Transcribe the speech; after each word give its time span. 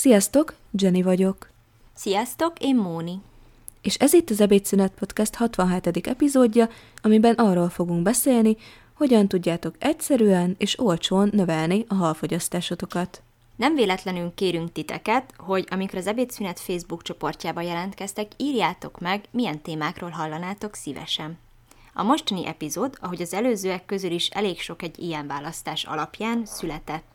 Sziasztok, 0.00 0.54
Jenny 0.70 1.02
vagyok. 1.02 1.50
Sziasztok, 1.94 2.52
én 2.58 2.76
Móni. 2.76 3.20
És 3.82 3.94
ez 3.94 4.12
itt 4.12 4.30
az 4.30 4.40
Ebédszünet 4.40 4.92
Podcast 4.92 5.34
67. 5.34 6.06
epizódja, 6.06 6.68
amiben 7.02 7.34
arról 7.34 7.68
fogunk 7.68 8.02
beszélni, 8.02 8.56
hogyan 8.94 9.28
tudjátok 9.28 9.74
egyszerűen 9.78 10.54
és 10.58 10.78
olcsón 10.78 11.30
növelni 11.32 11.84
a 11.88 11.94
halfogyasztásotokat. 11.94 13.22
Nem 13.56 13.74
véletlenül 13.74 14.32
kérünk 14.34 14.72
titeket, 14.72 15.34
hogy 15.36 15.66
amikor 15.70 15.98
az 15.98 16.06
Ebédszünet 16.06 16.60
Facebook 16.60 17.02
csoportjába 17.02 17.60
jelentkeztek, 17.60 18.32
írjátok 18.36 19.00
meg, 19.00 19.24
milyen 19.30 19.60
témákról 19.60 20.10
hallanátok 20.10 20.74
szívesen. 20.74 21.38
A 21.94 22.02
mostani 22.02 22.46
epizód, 22.46 22.96
ahogy 23.00 23.22
az 23.22 23.34
előzőek 23.34 23.86
közül 23.86 24.10
is 24.10 24.28
elég 24.28 24.60
sok 24.60 24.82
egy 24.82 24.98
ilyen 24.98 25.26
választás 25.26 25.84
alapján 25.84 26.46
született. 26.46 27.09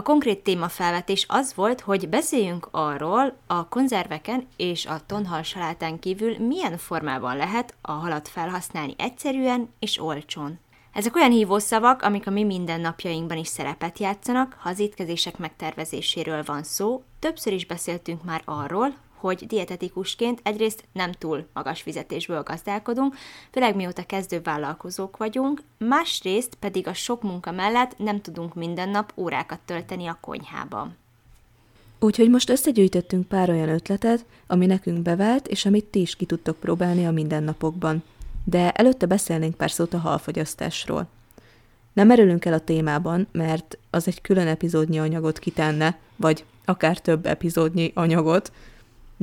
A 0.00 0.02
konkrét 0.02 0.42
témafelvetés 0.42 1.24
az 1.28 1.54
volt, 1.54 1.80
hogy 1.80 2.08
beszéljünk 2.08 2.68
arról 2.70 3.36
a 3.46 3.68
konzerveken 3.68 4.46
és 4.56 4.86
a 4.86 5.00
tonhal 5.06 5.42
salátán 5.42 5.98
kívül 5.98 6.38
milyen 6.38 6.76
formában 6.78 7.36
lehet 7.36 7.74
a 7.82 7.92
halat 7.92 8.28
felhasználni 8.28 8.94
egyszerűen 8.98 9.72
és 9.78 10.00
olcsón. 10.00 10.58
Ezek 10.92 11.16
olyan 11.16 11.30
hívószavak, 11.30 12.02
amik 12.02 12.26
a 12.26 12.30
mi 12.30 12.44
mindennapjainkban 12.44 13.36
is 13.36 13.48
szerepet 13.48 13.98
játszanak, 13.98 14.56
ha 14.60 14.68
az 14.68 14.78
étkezések 14.78 15.38
megtervezéséről 15.38 16.42
van 16.44 16.62
szó. 16.62 17.02
Többször 17.18 17.52
is 17.52 17.66
beszéltünk 17.66 18.24
már 18.24 18.42
arról, 18.44 18.94
hogy 19.20 19.46
dietetikusként 19.46 20.40
egyrészt 20.42 20.84
nem 20.92 21.12
túl 21.12 21.46
magas 21.52 21.82
fizetésből 21.82 22.42
gazdálkodunk, 22.42 23.14
főleg 23.50 23.76
mióta 23.76 24.02
kezdő 24.06 24.40
vállalkozók 24.42 25.16
vagyunk, 25.16 25.62
másrészt 25.78 26.54
pedig 26.54 26.86
a 26.86 26.94
sok 26.94 27.22
munka 27.22 27.50
mellett 27.50 27.98
nem 27.98 28.20
tudunk 28.20 28.54
minden 28.54 28.88
nap 28.88 29.12
órákat 29.16 29.58
tölteni 29.64 30.06
a 30.06 30.18
konyhában. 30.20 30.96
Úgyhogy 31.98 32.30
most 32.30 32.50
összegyűjtöttünk 32.50 33.28
pár 33.28 33.50
olyan 33.50 33.68
ötletet, 33.68 34.24
ami 34.46 34.66
nekünk 34.66 34.98
bevált, 34.98 35.48
és 35.48 35.66
amit 35.66 35.84
ti 35.84 36.00
is 36.00 36.16
ki 36.16 36.24
tudtok 36.24 36.56
próbálni 36.56 37.06
a 37.06 37.10
mindennapokban. 37.10 38.02
De 38.44 38.70
előtte 38.70 39.06
beszélnénk 39.06 39.54
pár 39.54 39.70
szót 39.70 39.94
a 39.94 39.98
halfogyasztásról. 39.98 41.08
Nem 41.92 42.10
erülünk 42.10 42.44
el 42.44 42.52
a 42.52 42.58
témában, 42.58 43.26
mert 43.32 43.78
az 43.90 44.06
egy 44.06 44.20
külön 44.20 44.46
epizódnyi 44.46 44.98
anyagot 44.98 45.38
kitenne, 45.38 45.98
vagy 46.16 46.44
akár 46.64 46.98
több 46.98 47.26
epizódnyi 47.26 47.90
anyagot, 47.94 48.52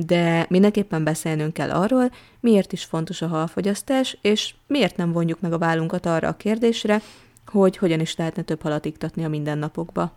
de 0.06 0.46
mindenképpen 0.48 1.04
beszélnünk 1.04 1.52
kell 1.52 1.70
arról, 1.70 2.10
miért 2.40 2.72
is 2.72 2.84
fontos 2.84 3.22
a 3.22 3.26
halfogyasztás, 3.26 4.18
és 4.20 4.54
miért 4.66 4.96
nem 4.96 5.12
vonjuk 5.12 5.40
meg 5.40 5.52
a 5.52 5.58
vállunkat 5.58 6.06
arra 6.06 6.28
a 6.28 6.36
kérdésre, 6.36 7.00
hogy 7.46 7.76
hogyan 7.76 8.00
is 8.00 8.16
lehetne 8.16 8.42
több 8.42 8.62
halat 8.62 8.84
iktatni 8.84 9.24
a 9.24 9.28
mindennapokba. 9.28 10.12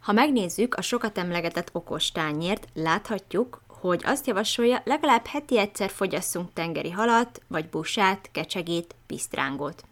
Ha 0.00 0.12
megnézzük 0.12 0.74
a 0.74 0.82
sokat 0.82 1.18
emlegetett 1.18 1.70
okos 1.72 2.12
tányért, 2.12 2.68
láthatjuk, 2.74 3.62
hogy 3.66 4.00
azt 4.04 4.26
javasolja, 4.26 4.82
legalább 4.84 5.26
heti 5.26 5.58
egyszer 5.58 5.90
fogyasszunk 5.90 6.52
tengeri 6.52 6.90
halat, 6.90 7.40
vagy 7.46 7.68
busát, 7.68 8.28
kecsegét, 8.32 8.94
pisztrángot. 9.06 9.84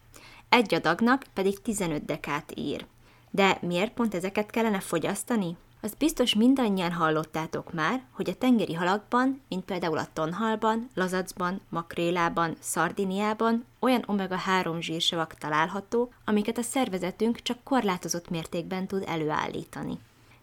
Egy 0.49 0.75
adagnak 0.75 1.25
pedig 1.35 1.63
15 1.63 2.05
dekát 2.05 2.53
ír. 2.55 2.87
De 3.31 3.59
miért 3.61 3.93
pont 3.93 4.15
ezeket 4.15 4.51
kellene 4.51 4.81
fogyasztani? 4.81 5.57
Azt 5.81 5.97
biztos 5.97 6.35
mindannyian 6.35 6.93
hallottátok 6.93 7.73
már, 7.73 8.03
hogy 8.13 8.29
a 8.31 8.35
tengeri 8.35 8.75
halakban, 8.75 9.41
mint 9.49 9.65
például 9.65 9.99
a 9.99 10.09
tonhalban, 10.13 10.89
lazacban, 10.95 11.61
makrélában, 11.69 12.57
szardiniában 12.61 13.65
olyan 13.81 14.05
omega-3 14.07 14.81
zsírsavak 14.81 15.35
található, 15.35 16.13
amiket 16.25 16.59
a 16.59 16.63
szervezetünk 16.63 17.43
csak 17.43 17.59
korlátozott 17.65 18.31
mértékben 18.31 18.87
tud 18.87 19.05
előállítani 19.07 19.99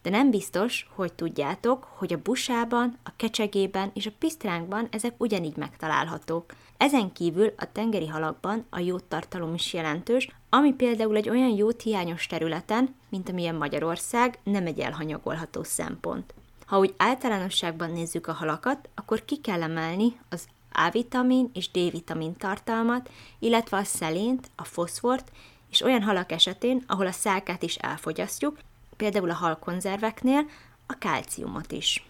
de 0.06 0.12
nem 0.12 0.30
biztos, 0.30 0.88
hogy 0.96 1.14
tudjátok, 1.14 1.88
hogy 1.96 2.14
a 2.14 2.22
busában, 2.24 2.98
a 3.04 3.12
kecsegében 3.16 3.92
és 3.94 4.06
a 4.06 4.12
pisztránkban 4.20 4.88
ezek 4.92 5.14
ugyanígy 5.18 5.56
megtalálhatók. 5.56 6.54
Ezen 6.78 7.12
kívül 7.12 7.54
a 7.58 7.72
tengeri 7.72 8.08
halakban 8.08 8.66
a 8.70 8.80
jódtartalom 8.80 9.54
is 9.54 9.74
jelentős, 9.74 10.30
ami 10.50 10.74
például 10.74 11.16
egy 11.16 11.30
olyan 11.30 11.50
jódhiányos 11.50 12.28
területen, 12.28 12.96
mint 13.10 13.30
amilyen 13.30 13.56
Magyarország, 13.56 14.40
nem 14.44 14.66
egy 14.66 14.80
elhanyagolható 14.80 15.64
szempont. 15.64 16.34
Ha 16.66 16.80
úgy 16.80 16.94
általánosságban 16.98 17.92
nézzük 17.92 18.28
a 18.28 18.34
halakat, 18.34 18.90
akkor 18.96 19.26
ki 19.26 19.38
kell 19.38 19.62
emelni 19.62 20.20
az 20.30 20.48
A-vitamin 20.72 21.50
és 21.54 21.72
D-vitamin 21.72 22.36
tartalmat, 22.38 23.10
illetve 23.40 23.78
a 23.78 23.84
szelént, 23.84 24.50
a 24.56 24.64
foszfort, 24.64 25.32
és 25.70 25.82
olyan 25.82 26.04
halak 26.04 26.32
esetén, 26.32 26.84
ahol 26.88 27.08
a 27.08 27.12
szálkát 27.12 27.64
is 27.64 27.76
elfogyasztjuk, 27.76 28.58
például 28.98 29.30
a 29.30 29.34
halkonzerveknél 29.34 30.46
a 30.88 30.98
kálciumot 30.98 31.72
is. 31.72 32.06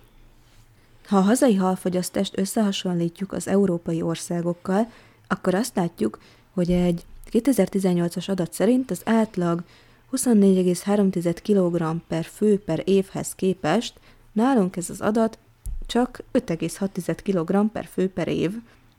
Ha 1.08 1.18
a 1.18 1.22
hazai 1.22 1.56
halfogyasztást 1.56 2.38
összehasonlítjuk 2.38 3.32
az 3.32 3.48
európai 3.48 4.02
országokkal, 4.02 4.92
akkor 5.28 5.54
azt 5.54 5.76
látjuk, 5.76 6.20
hogy 6.54 6.72
egy 6.72 7.06
2018-as 7.32 8.30
adat 8.30 8.54
szerint 8.54 8.92
az 8.92 9.02
átlag 9.06 9.64
24,3 10.12 11.38
kg 11.44 12.02
per 12.08 12.26
fő 12.26 12.60
per 12.60 12.82
évhez 12.86 13.36
képest 13.36 14.00
nálunk 14.32 14.76
ez 14.76 14.90
az 14.90 15.02
adat 15.02 15.38
csak 15.86 16.24
5,6 16.34 17.18
kg 17.24 17.72
per 17.72 17.86
fő 17.86 18.10
per 18.10 18.28
év, 18.28 18.52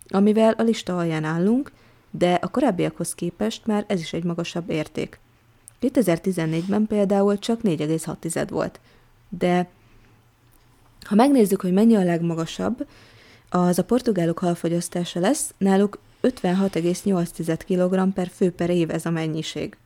amivel 0.09 0.53
a 0.53 0.63
lista 0.63 0.97
alján 0.97 1.25
állunk, 1.25 1.73
de 2.11 2.35
a 2.35 2.49
korábbiakhoz 2.49 3.15
képest 3.15 3.67
már 3.67 3.85
ez 3.89 4.01
is 4.01 4.13
egy 4.13 4.25
magasabb 4.25 4.71
érték. 4.71 5.19
2014-ben 5.81 6.87
például 6.87 7.39
csak 7.39 7.61
4,6 7.63 8.47
volt. 8.51 8.81
De 9.29 9.69
ha 11.07 11.15
megnézzük, 11.15 11.61
hogy 11.61 11.73
mennyi 11.73 11.95
a 11.95 12.05
legmagasabb, 12.05 12.87
az 13.49 13.79
a 13.79 13.85
portugálok 13.85 14.39
halfogyasztása 14.39 15.21
lesz, 15.21 15.55
náluk 15.59 15.99
56,8 16.23 17.59
kg 17.67 18.13
per 18.15 18.31
fő 18.35 18.51
per 18.51 18.71
év 18.71 18.91
ez 18.91 19.07
a 19.07 19.11
mennyiség. 19.11 19.77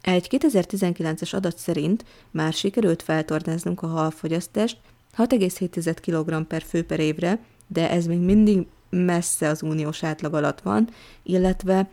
Egy 0.00 0.28
2019-es 0.30 1.34
adat 1.34 1.58
szerint 1.58 2.04
már 2.30 2.52
sikerült 2.52 3.02
feltornáznunk 3.02 3.82
a 3.82 3.86
halfogyasztást 3.86 4.78
6,7 5.16 5.96
kg 6.02 6.46
per 6.46 6.62
fő 6.62 6.84
per 6.84 7.00
évre, 7.00 7.38
de 7.66 7.90
ez 7.90 8.06
még 8.06 8.18
mindig 8.18 8.66
messze 8.90 9.48
az 9.48 9.62
uniós 9.62 10.02
átlag 10.02 10.34
alatt 10.34 10.60
van, 10.60 10.88
illetve 11.22 11.88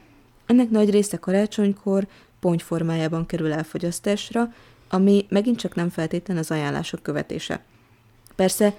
ennek 0.45 0.69
nagy 0.69 0.89
része 0.89 1.17
karácsonykor 1.17 2.07
ponty 2.39 2.61
formájában 2.61 3.25
kerül 3.25 3.53
elfogyasztásra, 3.53 4.53
ami 4.89 5.25
megint 5.29 5.57
csak 5.57 5.75
nem 5.75 5.89
feltétlen 5.89 6.37
az 6.37 6.51
ajánlások 6.51 7.01
követése. 7.01 7.63
Persze, 8.35 8.73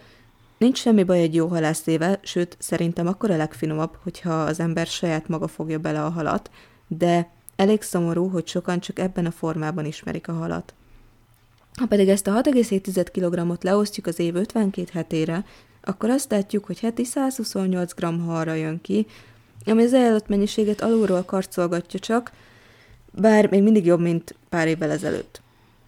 nincs 0.59 0.78
semmi 0.78 1.03
baj 1.03 1.20
egy 1.20 1.34
jó 1.34 1.47
halászével, 1.47 2.19
sőt, 2.22 2.56
szerintem 2.59 3.06
akkor 3.06 3.31
a 3.31 3.37
legfinomabb, 3.37 3.97
hogyha 4.03 4.42
az 4.42 4.60
ember 4.60 4.87
saját 4.87 5.28
maga 5.28 5.48
fogja 5.48 5.78
bele 5.78 6.04
a 6.04 6.10
halat, 6.10 6.50
de 6.87 7.31
elég 7.56 7.82
szomorú, 7.82 8.28
hogy 8.28 8.47
sokan 8.47 8.81
csak 8.81 8.98
ebben 8.98 9.26
a 9.26 9.31
formában 9.31 9.84
ismerik 9.84 10.28
a 10.28 10.32
halat. 10.32 10.75
Ha 11.78 11.87
pedig 11.87 12.09
ezt 12.09 12.26
a 12.26 12.41
6,7 12.41 13.06
kg-ot 13.12 13.62
leosztjuk 13.62 14.06
az 14.06 14.19
év 14.19 14.34
52 14.34 14.88
hetére, 14.92 15.44
akkor 15.82 16.10
azt 16.10 16.31
látjuk, 16.31 16.65
hogy 16.65 16.81
heti 16.81 17.04
128 17.04 17.94
g 17.94 18.04
halra 18.26 18.54
jön 18.54 18.81
ki, 18.81 19.06
ami 19.66 19.82
az 19.82 19.92
ajánlott 19.92 20.28
mennyiséget 20.28 20.81
alulról 20.81 21.22
karcolgatja 21.22 21.98
csak, 21.98 22.32
bár 23.10 23.50
még 23.50 23.62
mindig 23.62 23.84
jobb, 23.84 24.00
mint 24.00 24.34
pár 24.48 24.69
évvel 24.69 24.91
ezelőtt. 24.91 25.42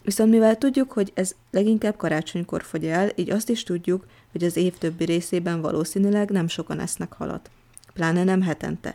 Viszont 0.07 0.31
mivel 0.31 0.59
tudjuk, 0.59 0.93
hogy 0.93 1.13
ez 1.15 1.35
leginkább 1.51 1.97
karácsonykor 1.97 2.63
fogy 2.63 2.87
el, 2.87 3.11
így 3.15 3.31
azt 3.31 3.49
is 3.49 3.63
tudjuk, 3.63 4.07
hogy 4.33 4.45
az 4.45 4.57
év 4.57 4.79
többi 4.79 5.05
részében 5.05 5.61
valószínűleg 5.61 6.31
nem 6.31 6.49
sokan 6.49 6.81
esznek 6.81 7.13
halat. 7.13 7.51
Pláne 7.93 8.25
nem 8.25 8.43
hetente. 8.43 8.95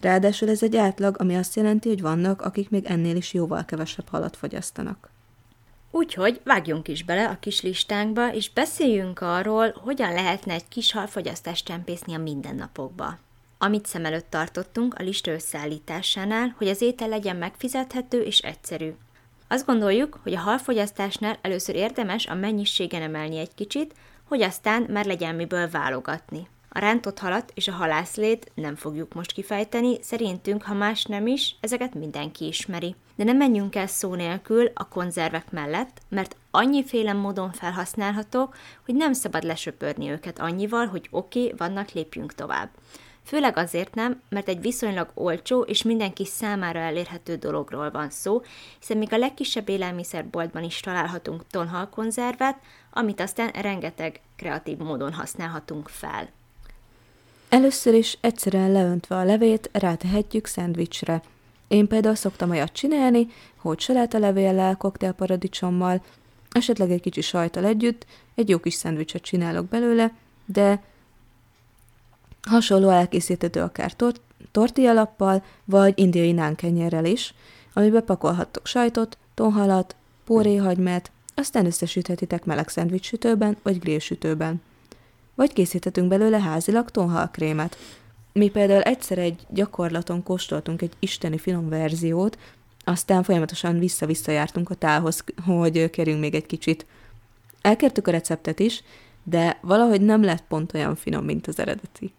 Ráadásul 0.00 0.48
ez 0.48 0.62
egy 0.62 0.76
átlag, 0.76 1.16
ami 1.18 1.36
azt 1.36 1.56
jelenti, 1.56 1.88
hogy 1.88 2.00
vannak, 2.00 2.42
akik 2.42 2.70
még 2.70 2.84
ennél 2.84 3.16
is 3.16 3.32
jóval 3.32 3.64
kevesebb 3.64 4.08
halat 4.08 4.36
fogyasztanak. 4.36 5.10
Úgyhogy 5.90 6.40
vágjunk 6.44 6.88
is 6.88 7.04
bele 7.04 7.28
a 7.28 7.38
kis 7.40 7.60
listánkba, 7.60 8.34
és 8.34 8.50
beszéljünk 8.50 9.20
arról, 9.20 9.74
hogyan 9.76 10.12
lehetne 10.12 10.54
egy 10.54 10.68
kis 10.68 10.92
halfogyasztást 10.92 11.64
csempészni 11.64 12.14
a 12.14 12.18
mindennapokba 12.18 13.18
amit 13.62 13.86
szem 13.86 14.04
előtt 14.04 14.30
tartottunk 14.30 14.94
a 14.98 15.02
lista 15.02 15.30
összeállításánál, 15.30 16.54
hogy 16.58 16.68
az 16.68 16.80
étel 16.80 17.08
legyen 17.08 17.36
megfizethető 17.36 18.20
és 18.22 18.38
egyszerű. 18.38 18.92
Azt 19.52 19.66
gondoljuk, 19.66 20.18
hogy 20.22 20.34
a 20.34 20.38
halfogyasztásnál 20.38 21.38
először 21.40 21.74
érdemes 21.74 22.26
a 22.26 22.34
mennyiségen 22.34 23.02
emelni 23.02 23.38
egy 23.38 23.54
kicsit, 23.54 23.94
hogy 24.28 24.42
aztán 24.42 24.82
már 24.82 25.04
legyen 25.04 25.34
miből 25.34 25.70
válogatni. 25.70 26.48
A 26.68 26.78
rántott 26.78 27.18
halat 27.18 27.52
és 27.54 27.68
a 27.68 27.72
halászlét 27.72 28.50
nem 28.54 28.76
fogjuk 28.76 29.14
most 29.14 29.32
kifejteni, 29.32 29.98
szerintünk, 30.02 30.62
ha 30.62 30.74
más 30.74 31.04
nem 31.04 31.26
is, 31.26 31.56
ezeket 31.60 31.94
mindenki 31.94 32.46
ismeri. 32.46 32.94
De 33.16 33.24
nem 33.24 33.36
menjünk 33.36 33.76
el 33.76 33.86
szó 33.86 34.14
nélkül 34.14 34.70
a 34.74 34.88
konzervek 34.88 35.50
mellett, 35.50 36.00
mert 36.08 36.36
annyiféle 36.50 37.12
módon 37.12 37.52
felhasználhatók, 37.52 38.56
hogy 38.84 38.94
nem 38.94 39.12
szabad 39.12 39.42
lesöpörni 39.42 40.10
őket 40.10 40.38
annyival, 40.38 40.86
hogy 40.86 41.08
oké, 41.10 41.44
okay, 41.44 41.54
vannak, 41.56 41.90
lépjünk 41.90 42.34
tovább. 42.34 42.68
Főleg 43.24 43.56
azért 43.56 43.94
nem, 43.94 44.20
mert 44.28 44.48
egy 44.48 44.60
viszonylag 44.60 45.10
olcsó 45.14 45.60
és 45.60 45.82
mindenki 45.82 46.24
számára 46.24 46.78
elérhető 46.78 47.36
dologról 47.36 47.90
van 47.90 48.10
szó, 48.10 48.42
hiszen 48.78 48.98
még 48.98 49.12
a 49.12 49.18
legkisebb 49.18 49.68
élelmiszerboltban 49.68 50.62
is 50.62 50.80
találhatunk 50.80 51.46
tonhalkonzervet, 51.50 52.56
amit 52.90 53.20
aztán 53.20 53.48
rengeteg 53.48 54.20
kreatív 54.36 54.78
módon 54.78 55.12
használhatunk 55.12 55.88
fel. 55.88 56.28
Először 57.48 57.94
is 57.94 58.18
egyszerűen 58.20 58.72
leöntve 58.72 59.16
a 59.16 59.24
levét 59.24 59.70
rátehetjük 59.72 60.46
szendvicsre. 60.46 61.22
Én 61.68 61.86
például 61.86 62.14
szoktam 62.14 62.50
olyat 62.50 62.72
csinálni, 62.72 63.26
hogy 63.56 64.08
levéllel, 64.10 64.76
koktélparadicsommal, 64.76 66.02
esetleg 66.50 66.90
egy 66.90 67.00
kicsi 67.00 67.20
sajtal 67.20 67.64
együtt, 67.64 68.06
egy 68.34 68.48
jó 68.48 68.58
kis 68.58 68.74
szendvicset 68.74 69.22
csinálok 69.22 69.66
belőle, 69.68 70.12
de 70.44 70.82
hasonló 72.48 72.88
elkészíthető 72.88 73.60
akár 73.60 73.92
tor- 73.92 74.20
tortillalappal, 74.50 75.44
vagy 75.64 75.98
indiai 75.98 76.32
nánkenyerrel 76.32 77.04
is, 77.04 77.34
amiben 77.72 78.04
pakolhattok 78.04 78.66
sajtot, 78.66 79.18
tonhalat, 79.34 79.96
póréhagymát, 80.24 81.10
aztán 81.34 81.66
összesíthetitek 81.66 82.44
meleg 82.44 82.68
szendvicssütőben 82.68 83.56
vagy 83.62 83.78
grillsütőben. 83.78 84.62
Vagy 85.34 85.52
készíthetünk 85.52 86.08
belőle 86.08 86.40
házilag 86.40 86.90
tonhalkrémet. 86.90 87.76
Mi 88.32 88.48
például 88.48 88.82
egyszer 88.82 89.18
egy 89.18 89.46
gyakorlaton 89.48 90.22
kóstoltunk 90.22 90.82
egy 90.82 90.92
isteni 90.98 91.38
finom 91.38 91.68
verziót, 91.68 92.38
aztán 92.84 93.22
folyamatosan 93.22 93.78
vissza-vissza 93.78 94.30
jártunk 94.30 94.70
a 94.70 94.74
tálhoz, 94.74 95.24
hogy 95.46 95.90
kérjünk 95.90 96.20
még 96.20 96.34
egy 96.34 96.46
kicsit. 96.46 96.86
Elkértük 97.60 98.06
a 98.06 98.10
receptet 98.10 98.58
is, 98.58 98.82
de 99.22 99.58
valahogy 99.62 100.00
nem 100.00 100.22
lett 100.22 100.44
pont 100.48 100.74
olyan 100.74 100.96
finom, 100.96 101.24
mint 101.24 101.46
az 101.46 101.58
eredeti. 101.58 102.12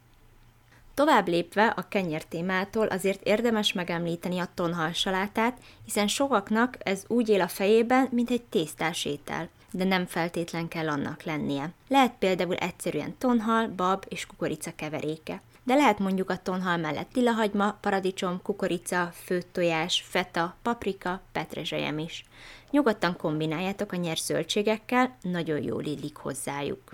Tovább 0.93 1.27
lépve 1.27 1.67
a 1.67 1.88
kenyér 1.88 2.23
témától 2.23 2.88
azért 2.88 3.21
érdemes 3.23 3.73
megemlíteni 3.73 4.39
a 4.39 4.49
tonhal 4.53 4.91
salátát, 4.91 5.57
hiszen 5.85 6.07
sokaknak 6.07 6.77
ez 6.79 7.03
úgy 7.07 7.29
él 7.29 7.41
a 7.41 7.47
fejében, 7.47 8.07
mint 8.11 8.29
egy 8.29 8.43
tésztás 8.43 9.05
étel, 9.05 9.49
de 9.71 9.83
nem 9.83 10.05
feltétlen 10.05 10.67
kell 10.67 10.89
annak 10.89 11.23
lennie. 11.23 11.69
Lehet 11.88 12.13
például 12.19 12.55
egyszerűen 12.55 13.15
tonhal, 13.17 13.67
bab 13.67 14.05
és 14.09 14.25
kukorica 14.25 14.71
keveréke 14.75 15.41
de 15.63 15.75
lehet 15.75 15.99
mondjuk 15.99 16.29
a 16.29 16.38
tonhal 16.38 16.77
mellett 16.77 17.09
tilahagyma, 17.11 17.77
paradicsom, 17.81 18.41
kukorica, 18.41 19.11
főtt 19.23 19.53
tojás, 19.53 20.03
feta, 20.07 20.55
paprika, 20.61 21.21
petrezselyem 21.31 21.97
is. 21.97 22.25
Nyugodtan 22.71 23.15
kombináljátok 23.17 23.91
a 23.91 23.95
nyers 23.95 24.23
zöldségekkel, 24.23 25.17
nagyon 25.21 25.63
jól 25.63 25.83
illik 25.83 26.15
hozzájuk. 26.15 26.91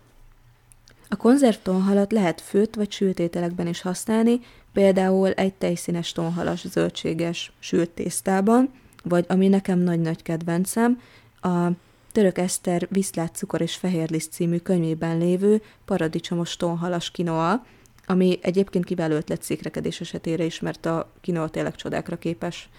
A 1.09 1.15
konzerv 1.15 1.55
tonhalat 1.55 2.11
lehet 2.11 2.41
főtt 2.41 2.75
vagy 2.75 2.91
sült 2.91 3.19
ételekben 3.19 3.67
is 3.67 3.81
használni, 3.81 4.39
például 4.73 5.31
egy 5.31 5.53
tejszínes 5.53 6.11
tonhalas 6.11 6.67
zöldséges 6.67 7.51
sült 7.59 7.89
tésztában, 7.89 8.69
vagy 9.03 9.25
ami 9.27 9.47
nekem 9.47 9.79
nagy-nagy 9.79 10.21
kedvencem, 10.21 11.01
a 11.41 11.69
Török 12.11 12.37
Eszter 12.37 12.87
Viszlát 12.89 13.35
cukor 13.35 13.61
és 13.61 13.75
fehérliszt 13.75 14.31
című 14.31 14.57
könyvében 14.57 15.17
lévő 15.17 15.61
paradicsomos 15.85 16.55
tonhalas 16.55 17.11
kinoa, 17.11 17.65
ami 18.05 18.39
egyébként 18.41 18.85
kiváló 18.85 19.15
ötlet 19.15 19.43
székrekedés 19.43 20.01
esetére 20.01 20.43
is, 20.43 20.59
mert 20.59 20.85
a 20.85 21.11
kinoa 21.21 21.49
tényleg 21.49 21.75
csodákra 21.75 22.17
képes. 22.17 22.69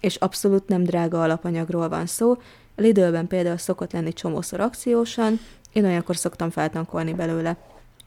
És 0.00 0.16
abszolút 0.16 0.68
nem 0.68 0.82
drága 0.82 1.22
alapanyagról 1.22 1.88
van 1.88 2.06
szó. 2.06 2.30
A 2.76 2.80
Lidlben 2.80 3.26
például 3.26 3.56
szokott 3.56 3.92
lenni 3.92 4.12
csomószor 4.12 4.60
akciósan, 4.60 5.40
én 5.76 5.84
olyankor 5.84 6.16
szoktam 6.16 6.50
feltankolni 6.50 7.14
belőle. 7.14 7.56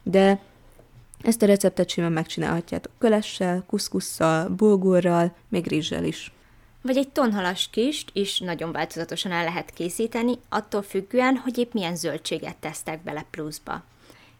De 0.04 0.39
ezt 1.21 1.42
a 1.42 1.45
receptet 1.45 1.89
simán 1.89 2.12
megcsinálhatjátok 2.12 2.92
kölessel, 2.98 3.63
kuszkusszal, 3.68 4.48
bulgurral, 4.50 5.36
még 5.50 5.68
rizssel 5.68 6.04
is. 6.04 6.31
Vagy 6.81 6.98
egy 6.98 7.10
tonhalas 7.10 7.69
kist 7.71 8.10
is 8.13 8.39
nagyon 8.39 8.71
változatosan 8.71 9.31
el 9.31 9.44
lehet 9.44 9.74
készíteni, 9.74 10.38
attól 10.50 10.81
függően, 10.81 11.36
hogy 11.36 11.57
épp 11.57 11.74
milyen 11.74 11.95
zöldséget 11.95 12.56
tesztek 12.56 13.04
bele 13.04 13.25
pluszba 13.31 13.83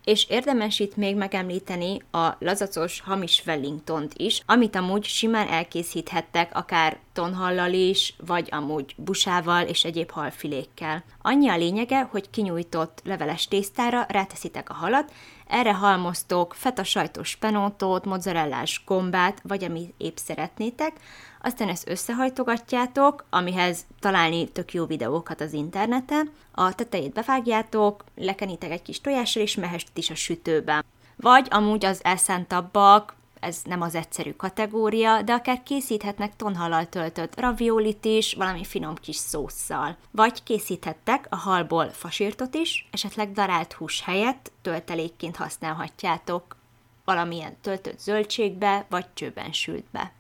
és 0.04 0.26
érdemes 0.30 0.80
itt 0.80 0.96
még 0.96 1.16
megemlíteni 1.16 2.02
a 2.12 2.30
lazacos 2.40 3.02
hamis 3.02 3.44
Wellingtont 3.46 4.14
is, 4.18 4.42
amit 4.46 4.76
amúgy 4.76 5.04
simán 5.04 5.48
elkészíthettek 5.48 6.56
akár 6.56 7.00
tonhallal 7.14 7.74
is, 7.74 8.16
vagy 8.26 8.48
amúgy 8.52 8.96
busával 8.98 9.66
és 9.66 9.84
egyéb 9.84 10.12
halfilékkel. 10.12 11.04
Annyi 11.22 11.50
a 11.50 11.58
lényege, 11.58 12.02
hogy 12.02 12.30
kinyújtott 12.30 13.02
leveles 13.04 13.48
tésztára 13.48 14.06
ráteszitek 14.08 14.70
a 14.70 14.74
halat, 14.74 15.12
erre 15.50 15.74
halmoztok 15.74 16.54
feta 16.54 16.84
sajtos 16.84 17.36
penótót, 17.36 18.06
mozzarellás 18.06 18.82
gombát, 18.86 19.42
vagy 19.44 19.64
amit 19.64 19.94
épp 19.98 20.16
szeretnétek, 20.16 20.94
aztán 21.42 21.70
ezt 21.70 21.90
összehajtogatjátok, 21.90 23.26
amihez 23.30 23.86
találni 24.00 24.48
tök 24.50 24.74
jó 24.74 24.86
videókat 24.86 25.42
az 25.42 25.54
interneten, 25.54 26.32
a 26.52 26.76
tetejét 26.76 27.14
bevágjátok, 27.14 28.04
lekenitek 28.16 28.72
egy 28.72 28.82
kis 28.82 29.02
tojással, 29.02 29.42
és 29.42 29.56
mehest 29.56 29.88
is 29.94 30.10
a 30.10 30.16
sütőben. 30.16 30.86
Vagy 31.16 31.48
amúgy 31.50 31.86
az 31.86 32.04
elszántabbak, 32.04 33.16
ez 33.40 33.62
nem 33.66 33.82
az 33.82 33.96
egyszerű 33.96 34.32
kategória, 34.32 35.22
de 35.22 35.34
akár 35.34 35.64
készíthetnek 35.64 36.36
tonhallal 36.36 36.86
töltött 36.86 37.40
raviolit 37.40 38.06
is, 38.06 38.34
valami 38.34 38.64
finom 38.64 38.96
kis 38.96 39.16
szósszal. 39.16 39.98
Vagy 40.12 40.44
készíthettek 40.44 41.28
a 41.30 41.36
halból 41.36 41.90
fasírtot 41.90 42.56
is, 42.56 42.88
esetleg 42.92 43.32
darált 43.32 43.74
hús 43.74 44.02
helyett 44.02 44.52
töltelékként 44.62 45.36
használhatjátok 45.36 46.58
valamilyen 47.06 47.56
töltött 47.62 48.00
zöldségbe, 48.00 48.86
vagy 48.90 49.06
csőben 49.14 49.52
sültbe. 49.52 50.12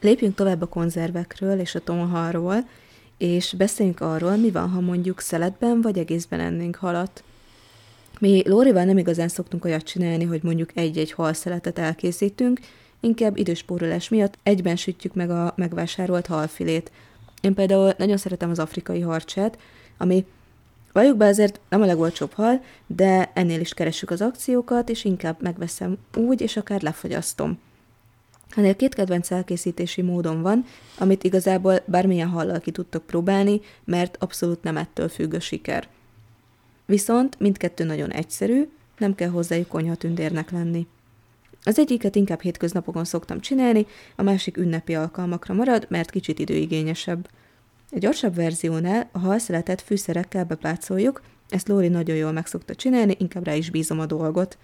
Lépjünk 0.00 0.34
tovább 0.34 0.62
a 0.62 0.68
konzervekről 0.68 1.60
és 1.60 1.74
a 1.74 1.80
tonhalról, 1.80 2.68
és 3.18 3.54
beszéljünk 3.56 4.00
arról, 4.00 4.36
mi 4.36 4.50
van, 4.50 4.70
ha 4.70 4.80
mondjuk 4.80 5.20
szeletben 5.20 5.80
vagy 5.80 5.98
egészben 5.98 6.40
ennénk 6.40 6.76
halat. 6.76 7.24
Mi 8.20 8.42
Lórival 8.48 8.84
nem 8.84 8.98
igazán 8.98 9.28
szoktunk 9.28 9.64
olyat 9.64 9.82
csinálni, 9.82 10.24
hogy 10.24 10.42
mondjuk 10.42 10.70
egy-egy 10.74 11.12
halszeletet 11.12 11.78
elkészítünk, 11.78 12.60
inkább 13.00 13.36
időspórolás 13.36 14.08
miatt 14.08 14.38
egyben 14.42 14.76
sütjük 14.76 15.14
meg 15.14 15.30
a 15.30 15.52
megvásárolt 15.56 16.26
halfilét. 16.26 16.90
Én 17.40 17.54
például 17.54 17.94
nagyon 17.98 18.16
szeretem 18.16 18.50
az 18.50 18.58
afrikai 18.58 19.00
harcsát, 19.00 19.58
ami 19.98 20.26
Valljuk 20.94 21.16
be 21.16 21.26
azért 21.26 21.60
nem 21.68 21.82
a 21.82 21.86
legolcsóbb 21.86 22.32
hal, 22.32 22.60
de 22.86 23.30
ennél 23.34 23.60
is 23.60 23.74
keressük 23.74 24.10
az 24.10 24.20
akciókat, 24.20 24.88
és 24.88 25.04
inkább 25.04 25.42
megveszem 25.42 25.98
úgy, 26.16 26.40
és 26.40 26.56
akár 26.56 26.82
lefogyasztom. 26.82 27.58
Ennél 28.56 28.76
két 28.76 28.94
kedvenc 28.94 29.30
elkészítési 29.30 30.02
módon 30.02 30.42
van, 30.42 30.64
amit 30.98 31.24
igazából 31.24 31.82
bármilyen 31.86 32.28
hallal 32.28 32.60
ki 32.60 32.70
tudtok 32.70 33.06
próbálni, 33.06 33.60
mert 33.84 34.16
abszolút 34.20 34.62
nem 34.62 34.76
ettől 34.76 35.08
függ 35.08 35.34
a 35.34 35.40
siker. 35.40 35.88
Viszont 36.86 37.38
mindkettő 37.38 37.84
nagyon 37.84 38.10
egyszerű, 38.10 38.68
nem 38.98 39.14
kell 39.14 39.28
hozzájuk 39.28 39.68
konyhatündérnek 39.68 40.50
lenni. 40.50 40.86
Az 41.62 41.78
egyiket 41.78 42.16
inkább 42.16 42.40
hétköznapokon 42.40 43.04
szoktam 43.04 43.40
csinálni, 43.40 43.86
a 44.16 44.22
másik 44.22 44.56
ünnepi 44.56 44.94
alkalmakra 44.94 45.54
marad, 45.54 45.86
mert 45.88 46.10
kicsit 46.10 46.38
időigényesebb. 46.38 47.28
A 47.90 47.98
gyorsabb 47.98 48.34
verziónál 48.34 49.08
a 49.12 49.18
halszeletet 49.18 49.80
fűszerekkel 49.80 50.44
bepácoljuk, 50.44 51.22
ezt 51.48 51.68
Lóri 51.68 51.88
nagyon 51.88 52.16
jól 52.16 52.32
meg 52.32 52.46
szokta 52.46 52.74
csinálni, 52.74 53.16
inkább 53.18 53.44
rá 53.44 53.54
is 53.54 53.70
bízom 53.70 54.00
a 54.00 54.06
dolgot. 54.06 54.58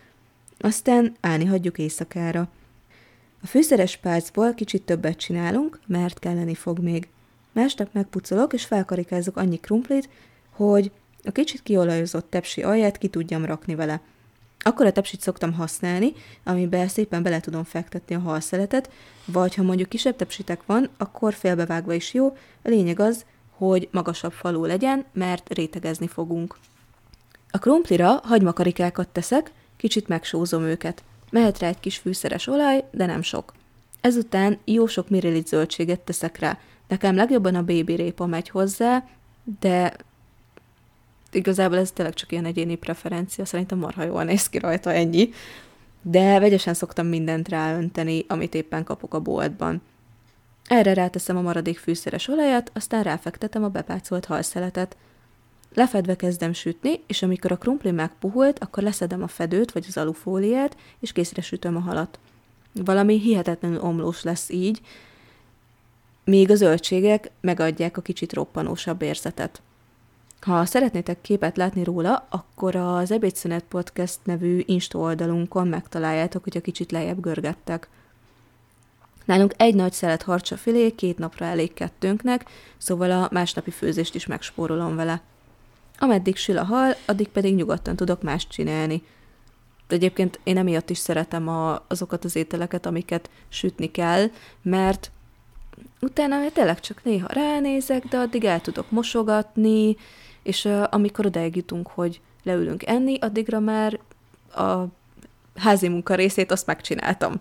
Aztán 0.58 1.16
állni 1.20 1.44
hagyjuk 1.44 1.78
éjszakára. 1.78 2.48
A 3.42 3.46
fűszeres 3.46 3.96
pálcból 3.96 4.54
kicsit 4.54 4.82
többet 4.82 5.18
csinálunk, 5.18 5.80
mert 5.86 6.18
kelleni 6.18 6.54
fog 6.54 6.78
még. 6.78 7.08
Másnap 7.52 7.88
megpucolok 7.92 8.52
és 8.52 8.64
felkarikázzuk 8.64 9.36
annyi 9.36 9.56
krumplit, 9.56 10.08
hogy 10.50 10.90
a 11.24 11.30
kicsit 11.30 11.62
kiolajozott 11.62 12.30
tepsi 12.30 12.62
alját 12.62 12.98
ki 12.98 13.08
tudjam 13.08 13.44
rakni 13.44 13.74
vele. 13.74 14.00
Akkor 14.62 14.86
a 14.86 14.92
tepsit 14.92 15.20
szoktam 15.20 15.52
használni, 15.52 16.12
amiben 16.44 16.88
szépen 16.88 17.22
bele 17.22 17.40
tudom 17.40 17.64
fektetni 17.64 18.14
a 18.14 18.18
halszeletet, 18.18 18.90
vagy 19.24 19.54
ha 19.54 19.62
mondjuk 19.62 19.88
kisebb 19.88 20.16
tepsitek 20.16 20.66
van, 20.66 20.88
akkor 20.98 21.34
félbevágva 21.34 21.92
is 21.92 22.14
jó. 22.14 22.26
A 22.62 22.68
lényeg 22.68 23.00
az, 23.00 23.24
hogy 23.56 23.88
magasabb 23.92 24.32
falú 24.32 24.64
legyen, 24.64 25.04
mert 25.12 25.54
rétegezni 25.54 26.06
fogunk. 26.06 26.56
A 27.50 27.58
krumplira 27.58 28.20
hagymakarikákat 28.22 29.08
teszek, 29.08 29.52
kicsit 29.76 30.08
megsózom 30.08 30.62
őket. 30.62 31.02
Mehet 31.30 31.58
rá 31.58 31.68
egy 31.68 31.80
kis 31.80 31.96
fűszeres 31.96 32.46
olaj, 32.46 32.84
de 32.90 33.06
nem 33.06 33.22
sok. 33.22 33.52
Ezután 34.00 34.58
jó 34.64 34.86
sok 34.86 35.08
mirilit 35.08 35.46
zöldséget 35.46 36.00
teszek 36.00 36.38
rá. 36.38 36.58
Nekem 36.88 37.16
legjobban 37.16 37.54
a 37.54 37.64
baby 37.64 37.94
répa 37.94 38.26
megy 38.26 38.48
hozzá, 38.48 39.04
de 39.60 39.96
igazából 41.32 41.78
ez 41.78 41.90
tényleg 41.90 42.14
csak 42.14 42.32
ilyen 42.32 42.44
egyéni 42.44 42.74
preferencia, 42.74 43.44
szerintem 43.44 43.78
marha 43.78 44.04
jól 44.04 44.24
néz 44.24 44.48
ki 44.48 44.58
rajta 44.58 44.92
ennyi. 44.92 45.30
De 46.02 46.38
vegyesen 46.38 46.74
szoktam 46.74 47.06
mindent 47.06 47.48
ráönteni, 47.48 48.24
amit 48.28 48.54
éppen 48.54 48.84
kapok 48.84 49.14
a 49.14 49.20
boltban. 49.20 49.82
Erre 50.66 50.94
ráteszem 50.94 51.36
a 51.36 51.40
maradék 51.40 51.78
fűszeres 51.78 52.28
olajat, 52.28 52.70
aztán 52.74 53.02
ráfektetem 53.02 53.64
a 53.64 53.68
bepácolt 53.68 54.24
halszeletet. 54.24 54.96
lefedve 55.74 56.16
kezdem 56.16 56.52
sütni, 56.52 57.00
és 57.06 57.22
amikor 57.22 57.52
a 57.52 57.56
krumpli 57.56 57.90
megpuhult, 57.90 58.58
akkor 58.58 58.82
leszedem 58.82 59.22
a 59.22 59.26
fedőt, 59.26 59.72
vagy 59.72 59.84
az 59.88 59.96
alufóliát, 59.96 60.76
és 61.00 61.12
készre 61.12 61.42
sütöm 61.42 61.76
a 61.76 61.80
halat. 61.80 62.18
Valami 62.72 63.20
hihetetlenül 63.20 63.80
omlós 63.80 64.22
lesz 64.22 64.50
így, 64.50 64.80
míg 66.24 66.50
a 66.50 66.54
zöldségek 66.54 67.30
megadják 67.40 67.96
a 67.96 68.02
kicsit 68.02 68.32
roppanósabb 68.32 69.02
érzetet. 69.02 69.62
Ha 70.40 70.64
szeretnétek 70.64 71.20
képet 71.20 71.56
látni 71.56 71.84
róla, 71.84 72.26
akkor 72.30 72.76
az 72.76 73.10
Ebédszünet 73.10 73.64
Podcast 73.68 74.18
nevű 74.24 74.62
Insta 74.66 74.98
oldalunkon 74.98 75.68
megtaláljátok, 75.68 76.42
hogy 76.44 76.56
a 76.56 76.60
kicsit 76.60 76.92
lejjebb 76.92 77.20
görgettek. 77.20 77.88
Nálunk 79.24 79.52
egy 79.56 79.74
nagy 79.74 79.92
szelet 79.92 80.26
filé 80.56 80.90
két 80.90 81.18
napra 81.18 81.46
elég 81.46 81.72
kettőnknek, 81.72 82.50
szóval 82.78 83.10
a 83.10 83.28
másnapi 83.32 83.70
főzést 83.70 84.14
is 84.14 84.26
megspórolom 84.26 84.96
vele. 84.96 85.22
Ameddig 85.98 86.36
sül 86.36 86.58
a 86.58 86.64
hal, 86.64 86.94
addig 87.06 87.28
pedig 87.28 87.54
nyugodtan 87.54 87.96
tudok 87.96 88.22
mást 88.22 88.50
csinálni. 88.50 89.02
De 89.88 89.94
egyébként 89.94 90.40
én 90.42 90.56
emiatt 90.56 90.90
is 90.90 90.98
szeretem 90.98 91.48
a, 91.48 91.84
azokat 91.88 92.24
az 92.24 92.36
ételeket, 92.36 92.86
amiket 92.86 93.30
sütni 93.48 93.90
kell, 93.90 94.30
mert 94.62 95.10
utána 96.00 96.50
tényleg 96.52 96.80
csak 96.80 97.04
néha 97.04 97.28
ránézek, 97.32 98.06
de 98.06 98.18
addig 98.18 98.44
el 98.44 98.60
tudok 98.60 98.90
mosogatni, 98.90 99.96
és 100.42 100.68
amikor 100.90 101.26
odaig 101.26 101.56
jutunk, 101.56 101.88
hogy 101.88 102.20
leülünk 102.42 102.86
enni, 102.86 103.18
addigra 103.18 103.60
már 103.60 104.00
a 104.54 104.84
házi 105.54 105.88
munka 105.88 106.14
részét 106.14 106.50
azt 106.50 106.66
megcsináltam. 106.66 107.40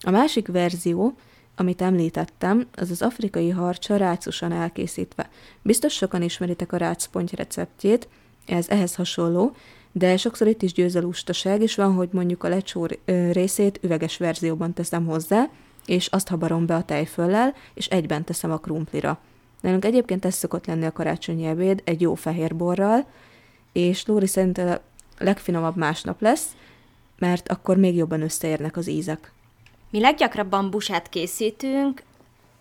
A 0.00 0.10
másik 0.10 0.46
verzió, 0.46 1.14
amit 1.56 1.82
említettem, 1.82 2.66
az 2.74 2.90
az 2.90 3.02
afrikai 3.02 3.50
harcsa 3.50 3.96
rácosan 3.96 4.52
elkészítve. 4.52 5.30
Biztos 5.62 5.92
sokan 5.92 6.22
ismeritek 6.22 6.72
a 6.72 6.76
rácponty 6.76 7.34
receptjét, 7.36 8.08
ez 8.46 8.68
ehhez 8.68 8.94
hasonló, 8.94 9.54
de 9.92 10.16
sokszor 10.16 10.46
itt 10.46 10.62
is 10.62 10.72
győz 10.72 10.94
a 10.94 11.00
lustaság, 11.00 11.62
és 11.62 11.74
van, 11.74 11.94
hogy 11.94 12.08
mondjuk 12.12 12.44
a 12.44 12.48
lecsó 12.48 12.88
részét 13.32 13.78
üveges 13.82 14.16
verzióban 14.16 14.72
teszem 14.72 15.06
hozzá, 15.06 15.48
és 15.86 16.06
azt 16.06 16.28
habarom 16.28 16.66
be 16.66 16.74
a 16.74 16.84
tejföllel, 16.84 17.54
és 17.74 17.86
egyben 17.86 18.24
teszem 18.24 18.50
a 18.50 18.58
krumplira. 18.58 19.18
Nálunk 19.60 19.84
egyébként 19.84 20.24
ez 20.24 20.34
szokott 20.34 20.66
lenni 20.66 20.84
a 20.84 20.92
karácsonyi 20.92 21.44
ebéd, 21.46 21.82
egy 21.84 22.00
jó 22.00 22.14
fehér 22.14 22.56
borral, 22.56 23.06
és 23.72 24.06
Lóri 24.06 24.26
szerint 24.26 24.58
a 24.58 24.82
legfinomabb 25.18 25.76
másnap 25.76 26.20
lesz, 26.20 26.46
mert 27.18 27.48
akkor 27.48 27.76
még 27.76 27.94
jobban 27.94 28.22
összeérnek 28.22 28.76
az 28.76 28.88
ízek. 28.88 29.32
Mi 29.90 30.00
leggyakrabban 30.00 30.70
busát 30.70 31.08
készítünk, 31.08 32.02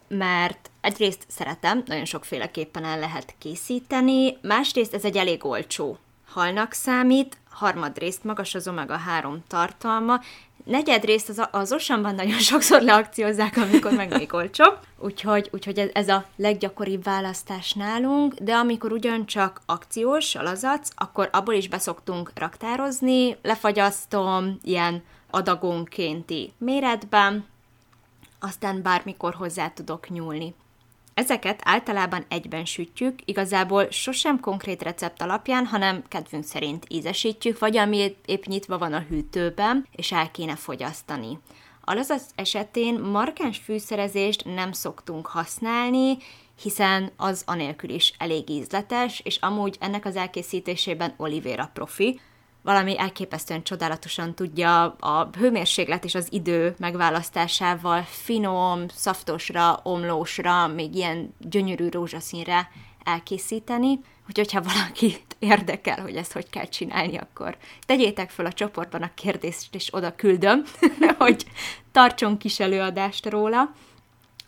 mert 0.07 0.69
egyrészt 0.81 1.25
szeretem, 1.27 1.83
nagyon 1.85 2.05
sokféleképpen 2.05 2.83
el 2.83 2.99
lehet 2.99 3.35
készíteni, 3.37 4.37
másrészt 4.41 4.93
ez 4.93 5.05
egy 5.05 5.17
elég 5.17 5.45
olcsó 5.45 5.97
halnak 6.25 6.73
számít, 6.73 7.37
harmadrészt 7.49 8.23
magas 8.23 8.55
az 8.55 8.67
omega-3 8.67 9.37
tartalma, 9.47 10.19
negyedrészt 10.63 11.29
az, 11.29 11.47
az 11.51 11.71
osamban 11.71 12.15
nagyon 12.15 12.39
sokszor 12.39 12.81
leakciózzák, 12.81 13.57
amikor 13.57 13.91
meg 13.91 14.17
még 14.17 14.33
olcsóbb, 14.33 14.77
úgyhogy, 14.97 15.49
úgyhogy 15.51 15.79
ez, 15.79 15.89
ez 15.93 16.07
a 16.07 16.25
leggyakoribb 16.35 17.03
választás 17.03 17.73
nálunk, 17.73 18.33
de 18.33 18.53
amikor 18.55 18.91
ugyancsak 18.91 19.61
akciós 19.65 20.35
a 20.35 20.43
lazac, 20.43 20.89
akkor 20.95 21.29
abból 21.31 21.53
is 21.53 21.67
beszoktunk 21.67 22.31
raktározni, 22.35 23.37
lefagyasztom 23.41 24.59
ilyen 24.63 25.03
adagonkénti 25.29 26.53
méretben, 26.57 27.45
aztán 28.39 28.81
bármikor 28.81 29.33
hozzá 29.33 29.69
tudok 29.69 30.09
nyúlni. 30.09 30.53
Ezeket 31.19 31.61
általában 31.63 32.25
egyben 32.27 32.65
sütjük, 32.65 33.19
igazából 33.25 33.87
sosem 33.91 34.39
konkrét 34.39 34.81
recept 34.81 35.21
alapján, 35.21 35.65
hanem 35.65 36.03
kedvünk 36.07 36.43
szerint 36.43 36.85
ízesítjük, 36.89 37.59
vagy 37.59 37.77
ami 37.77 38.15
épp 38.25 38.43
nyitva 38.43 38.77
van 38.77 38.93
a 38.93 39.05
hűtőben, 39.09 39.87
és 39.95 40.11
el 40.11 40.31
kéne 40.31 40.55
fogyasztani. 40.55 41.39
Az 41.81 42.31
esetén 42.35 42.99
markáns 42.99 43.57
fűszerezést 43.57 44.45
nem 44.45 44.71
szoktunk 44.71 45.27
használni, 45.27 46.17
hiszen 46.61 47.11
az 47.17 47.43
anélkül 47.45 47.89
is 47.89 48.13
elég 48.17 48.49
ízletes, 48.49 49.19
és 49.19 49.37
amúgy 49.37 49.77
ennek 49.79 50.05
az 50.05 50.15
elkészítésében 50.15 51.13
Olivera 51.17 51.69
profi, 51.73 52.19
valami 52.61 52.99
elképesztően 52.99 53.63
csodálatosan 53.63 54.35
tudja 54.35 54.83
a 54.99 55.29
hőmérséklet 55.37 56.03
és 56.03 56.15
az 56.15 56.27
idő 56.29 56.75
megválasztásával 56.77 58.01
finom, 58.01 58.85
szaftosra, 58.93 59.79
omlósra, 59.83 60.67
még 60.67 60.95
ilyen 60.95 61.35
gyönyörű 61.39 61.89
rózsaszínre 61.89 62.71
elkészíteni. 63.03 63.99
Úgyhogy, 64.27 64.51
ha 64.51 64.61
valakit 64.61 65.35
érdekel, 65.39 66.01
hogy 66.01 66.15
ezt 66.15 66.31
hogy 66.31 66.49
kell 66.49 66.65
csinálni, 66.65 67.17
akkor 67.17 67.57
tegyétek 67.85 68.29
fel 68.29 68.45
a 68.45 68.53
csoportban 68.53 69.01
a 69.01 69.13
kérdést, 69.13 69.75
és 69.75 69.93
oda 69.93 70.15
küldöm, 70.15 70.63
hogy 71.17 71.45
tartson 71.91 72.37
kis 72.37 72.59
előadást 72.59 73.29
róla. 73.29 73.71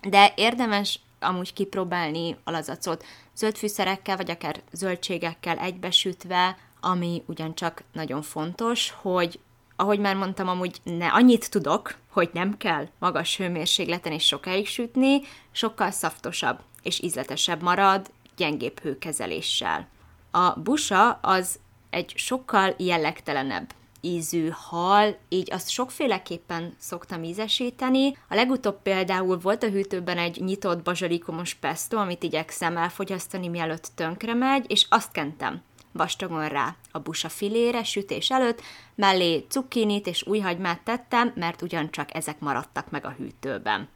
De 0.01 0.33
érdemes 0.35 0.99
amúgy 1.19 1.53
kipróbálni 1.53 2.37
a 2.43 2.51
lazacot 2.51 3.05
zöldfűszerekkel, 3.35 4.17
vagy 4.17 4.31
akár 4.31 4.61
zöldségekkel 4.71 5.57
egybesütve, 5.57 6.57
ami 6.81 7.23
ugyancsak 7.25 7.83
nagyon 7.93 8.21
fontos, 8.21 8.93
hogy 9.01 9.39
ahogy 9.75 9.99
már 9.99 10.15
mondtam, 10.15 10.47
amúgy 10.47 10.77
ne 10.83 11.07
annyit 11.07 11.49
tudok, 11.49 11.95
hogy 12.09 12.29
nem 12.33 12.57
kell 12.57 12.87
magas 12.99 13.37
hőmérsékleten 13.37 14.11
és 14.11 14.25
sokáig 14.25 14.67
sütni, 14.67 15.21
sokkal 15.51 15.91
szaftosabb 15.91 16.59
és 16.81 17.01
ízletesebb 17.01 17.61
marad, 17.61 18.11
gyengébb 18.35 18.79
hőkezeléssel. 18.79 19.87
A 20.31 20.59
busa 20.59 21.11
az 21.11 21.59
egy 21.89 22.13
sokkal 22.15 22.73
jellegtelenebb 22.77 23.73
ízű 24.01 24.49
hal, 24.53 25.17
így 25.29 25.53
azt 25.53 25.69
sokféleképpen 25.69 26.75
szoktam 26.79 27.23
ízesíteni. 27.23 28.17
A 28.29 28.35
legutóbb 28.35 28.81
például 28.81 29.37
volt 29.37 29.63
a 29.63 29.69
hűtőben 29.69 30.17
egy 30.17 30.41
nyitott 30.41 30.81
bazsalikomos 30.83 31.53
pesto, 31.53 31.97
amit 31.97 32.23
igyekszem 32.23 32.77
elfogyasztani, 32.77 33.47
mielőtt 33.47 33.91
tönkre 33.95 34.33
megy, 34.33 34.65
és 34.67 34.85
azt 34.89 35.11
kentem 35.11 35.61
vastagon 35.91 36.47
rá 36.47 36.75
a 36.91 36.99
busa 36.99 37.29
filére 37.29 37.83
sütés 37.83 38.31
előtt, 38.31 38.61
mellé 38.95 39.45
cukkinit 39.49 40.07
és 40.07 40.27
újhagymát 40.27 40.81
tettem, 40.81 41.31
mert 41.35 41.61
ugyancsak 41.61 42.15
ezek 42.15 42.39
maradtak 42.39 42.89
meg 42.89 43.05
a 43.05 43.15
hűtőben. 43.17 43.89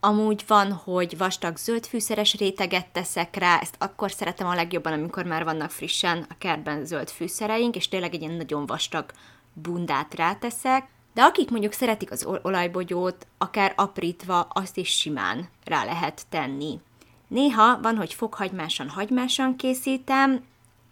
Amúgy 0.00 0.44
van, 0.46 0.72
hogy 0.72 1.18
vastag 1.18 1.56
zöld 1.56 1.86
fűszeres 1.86 2.34
réteget 2.34 2.86
teszek 2.86 3.36
rá, 3.36 3.58
ezt 3.58 3.76
akkor 3.78 4.10
szeretem 4.10 4.46
a 4.46 4.54
legjobban, 4.54 4.92
amikor 4.92 5.24
már 5.24 5.44
vannak 5.44 5.70
frissen 5.70 6.26
a 6.28 6.34
kertben 6.38 6.84
zöld 6.84 7.08
fűszereink, 7.10 7.76
és 7.76 7.88
tényleg 7.88 8.14
egy 8.14 8.20
ilyen 8.20 8.34
nagyon 8.34 8.66
vastag 8.66 9.10
bundát 9.52 10.14
ráteszek, 10.14 10.88
de 11.14 11.22
akik 11.22 11.50
mondjuk 11.50 11.72
szeretik 11.72 12.10
az 12.10 12.26
olajbogyót, 12.42 13.26
akár 13.38 13.72
aprítva, 13.76 14.40
azt 14.40 14.76
is 14.76 14.88
simán 14.88 15.48
rá 15.64 15.84
lehet 15.84 16.22
tenni. 16.28 16.80
Néha 17.28 17.80
van, 17.80 17.96
hogy 17.96 18.14
fokhagymásan 18.14 18.88
hagymásan 18.88 19.56
készítem, 19.56 20.44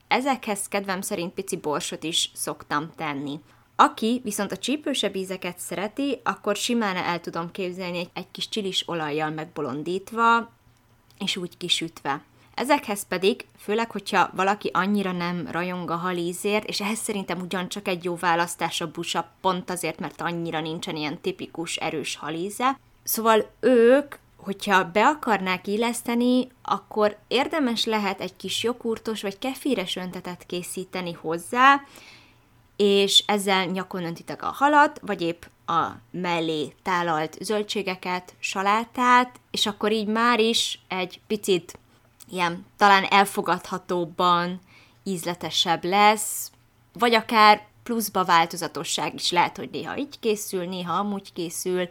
Ezekhez 0.08 0.68
kedvem 0.68 1.00
szerint 1.00 1.34
pici 1.34 1.56
borsot 1.56 2.02
is 2.02 2.30
szoktam 2.34 2.90
tenni. 2.96 3.40
Aki 3.76 4.20
viszont 4.24 4.52
a 4.52 4.56
csípősebb 4.56 5.16
ízeket 5.16 5.58
szereti, 5.58 6.20
akkor 6.24 6.56
simán 6.56 6.96
el 6.96 7.20
tudom 7.20 7.50
képzelni 7.50 7.98
egy, 7.98 8.10
egy 8.12 8.30
kis 8.30 8.48
csilis 8.48 8.88
olajjal 8.88 9.30
megbolondítva, 9.30 10.50
és 11.18 11.36
úgy 11.36 11.56
kisütve. 11.56 12.22
Ezekhez 12.54 13.06
pedig, 13.08 13.46
főleg, 13.58 13.90
hogyha 13.90 14.30
valaki 14.34 14.70
annyira 14.72 15.12
nem 15.12 15.48
rajong 15.50 15.90
a 15.90 15.96
halízért, 15.96 16.68
és 16.68 16.80
ehhez 16.80 16.98
szerintem 16.98 17.40
ugyancsak 17.40 17.88
egy 17.88 18.04
jó 18.04 18.16
választás 18.16 18.80
a 18.80 18.90
busa, 18.90 19.32
pont 19.40 19.70
azért, 19.70 19.98
mert 19.98 20.20
annyira 20.20 20.60
nincsen 20.60 20.96
ilyen 20.96 21.20
tipikus 21.20 21.76
erős 21.76 22.16
halíze. 22.16 22.78
Szóval 23.02 23.50
ők 23.60 24.14
hogyha 24.46 24.84
be 24.84 25.06
akarnák 25.06 25.66
illeszteni, 25.66 26.48
akkor 26.62 27.16
érdemes 27.28 27.84
lehet 27.84 28.20
egy 28.20 28.36
kis 28.36 28.62
jogurtos 28.62 29.22
vagy 29.22 29.38
kefíres 29.38 29.96
öntetet 29.96 30.46
készíteni 30.46 31.12
hozzá, 31.12 31.80
és 32.76 33.22
ezzel 33.26 33.64
nyakon 33.64 34.04
öntitek 34.04 34.42
a 34.42 34.46
halat, 34.46 35.00
vagy 35.02 35.22
épp 35.22 35.42
a 35.66 35.86
mellé 36.10 36.74
tálalt 36.82 37.36
zöldségeket, 37.40 38.34
salátát, 38.38 39.40
és 39.50 39.66
akkor 39.66 39.92
így 39.92 40.06
már 40.06 40.40
is 40.40 40.80
egy 40.88 41.20
picit 41.26 41.78
ilyen 42.30 42.66
talán 42.76 43.04
elfogadhatóbban 43.04 44.60
ízletesebb 45.04 45.84
lesz, 45.84 46.50
vagy 46.92 47.14
akár 47.14 47.66
pluszba 47.82 48.24
változatosság 48.24 49.14
is 49.14 49.30
lehet, 49.30 49.56
hogy 49.56 49.68
néha 49.72 49.96
így 49.96 50.18
készül, 50.20 50.64
néha 50.64 50.92
amúgy 50.98 51.32
készül, 51.32 51.88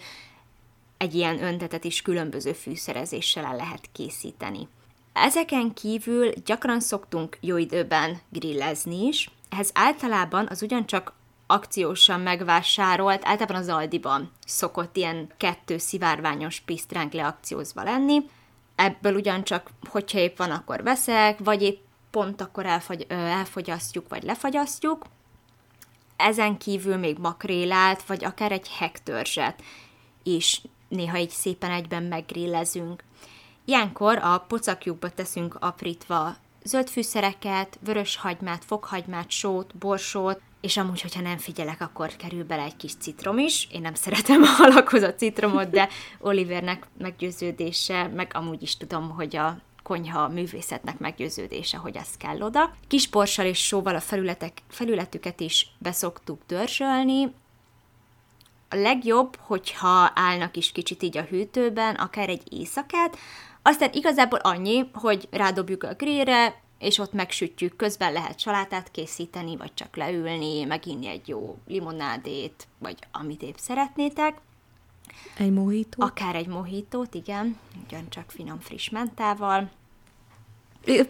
egy 1.06 1.16
ilyen 1.16 1.44
öntetet 1.44 1.84
is 1.84 2.02
különböző 2.02 2.54
fűszerezéssel 2.54 3.46
el 3.46 3.56
lehet 3.56 3.90
készíteni. 3.92 4.68
Ezeken 5.14 5.74
kívül 5.74 6.34
gyakran 6.46 6.80
szoktunk 6.80 7.38
jó 7.42 7.58
időben 7.58 8.20
grillezni 8.30 9.08
is, 9.08 9.30
ehhez 9.50 9.72
általában 9.74 10.48
az 10.50 10.62
ugyancsak 10.62 11.14
akciósan 11.48 12.20
megvásárolt, 12.20 13.26
általában 13.26 13.56
az 13.56 13.68
Aldiban 13.68 14.32
szokott 14.46 14.98
ilyen 14.98 15.32
kettő 15.38 15.78
szivárványos 15.78 16.60
pisztránk 16.60 17.14
leakciózva 17.14 17.84
lenni. 17.84 18.22
Ebből 18.76 19.16
ugyancsak, 19.16 19.70
hogyha 19.90 20.20
épp 20.20 20.38
van, 20.38 20.52
akkor 20.52 20.84
veszek, 20.84 21.40
vagy 21.40 21.62
épp 21.62 21.80
pont 22.12 22.42
akkor 22.42 22.66
elfogy, 22.66 23.06
elfogyasztjuk, 23.10 24.10
vagy 24.10 24.24
lefagyasztjuk. 24.24 25.06
Ezen 26.16 26.58
kívül 26.58 26.96
még 26.96 27.18
makrélát, 27.18 28.04
vagy 28.04 28.24
akár 28.24 28.52
egy 28.52 28.68
hektörzset 28.78 29.64
is 30.24 30.62
néha 30.88 31.18
így 31.18 31.30
szépen 31.30 31.72
egyben 31.72 32.04
meggrillezünk. 32.04 33.04
Ilyenkor 33.66 34.18
a 34.18 34.38
pocakjukba 34.48 35.10
teszünk 35.10 35.56
aprítva 35.60 36.36
zöld 36.64 36.90
fűszereket, 36.90 37.80
vörös 37.86 38.16
hagymát, 38.16 38.66
fokhagymát, 38.66 39.30
sót, 39.30 39.78
borsót, 39.78 40.42
és 40.62 40.78
amúgy, 40.78 41.02
hogyha 41.02 41.22
nem 41.22 41.38
figyelek, 41.38 41.82
akkor 41.82 42.16
kerül 42.16 42.44
bele 42.44 42.64
egy 42.64 42.76
kis 42.76 42.96
citrom 42.96 43.38
is. 43.38 43.68
Én 43.72 43.82
nem 43.82 43.94
szeretem 43.94 44.42
a 44.42 44.46
halakhoz 44.46 45.02
a 45.02 45.14
citromot, 45.14 45.70
de 45.70 45.90
Olivernek 46.20 46.88
meggyőződése, 46.98 48.08
meg 48.08 48.32
amúgy 48.34 48.62
is 48.62 48.78
tudom, 48.78 49.10
hogy 49.10 49.36
a 49.36 49.58
konyha 49.84 50.28
művészetnek 50.28 51.00
meggyőződése, 51.00 51.78
hogy 51.78 51.96
ez 51.96 52.18
kell 52.18 52.42
oda. 52.42 52.76
Kis 52.88 53.08
porssal 53.08 53.46
és 53.46 53.66
sóval 53.66 53.96
a 53.96 54.00
felületek, 54.00 54.62
felületüket 54.68 55.40
is 55.40 55.68
beszoktuk 55.78 56.42
dörzsölni. 56.48 57.34
A 58.70 58.76
legjobb, 58.76 59.36
hogyha 59.40 60.12
állnak 60.16 60.58
is 60.58 60.72
kicsit 60.72 61.04
így 61.04 61.18
a 61.18 61.22
hűtőben, 61.22 61.96
akár 61.96 62.30
egy 62.30 62.54
éjszakát, 62.54 63.18
aztán 63.62 63.90
igazából 63.94 64.40
annyi, 64.40 64.90
hogy 64.94 65.28
rádobjuk 65.32 65.84
a 65.84 65.94
grillre, 65.94 66.62
és 66.80 66.98
ott 66.98 67.14
megsütjük, 67.14 67.76
közben 67.76 68.14
lehet 68.14 68.40
salátát 68.40 68.92
készíteni, 68.92 69.58
vagy 69.58 69.74
csak 69.74 69.96
leülni, 69.96 70.64
meginni 70.64 71.08
egy 71.08 71.28
jó 71.28 71.58
limonádét, 71.68 72.68
vagy 72.80 72.96
amit 73.12 73.42
épp 73.42 73.56
szeretnétek. 73.58 74.38
Egy 75.38 75.52
mohító? 75.54 76.04
Akár 76.04 76.36
egy 76.36 76.48
mohitót, 76.48 77.14
igen, 77.14 77.58
ugyancsak 77.86 78.32
finom 78.32 78.60
friss 78.60 78.90
mentával. 78.90 79.70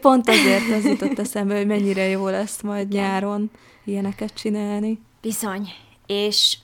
Pont 0.02 0.30
azért 0.30 0.72
az 0.72 0.86
jutott 0.86 1.20
eszembe, 1.20 1.56
hogy 1.56 1.68
mennyire 1.68 2.08
jó 2.08 2.28
lesz 2.28 2.62
majd 2.62 2.88
nyáron 2.88 3.52
ilyeneket 3.84 4.34
csinálni. 4.34 5.00
Bizony. 5.22 5.70
És 6.06 6.58